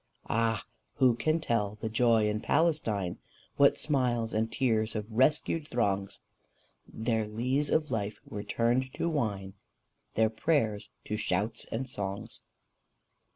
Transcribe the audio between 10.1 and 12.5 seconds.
Their prayers to shouts and songs!